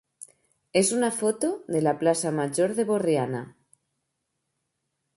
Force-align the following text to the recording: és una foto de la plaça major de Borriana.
és 0.79 0.89
una 0.99 1.09
foto 1.17 1.51
de 1.77 1.83
la 1.89 1.95
plaça 2.01 2.33
major 2.41 2.75
de 2.81 2.89
Borriana. 2.91 3.45